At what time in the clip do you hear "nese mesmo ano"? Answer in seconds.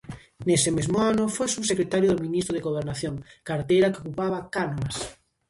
0.47-1.23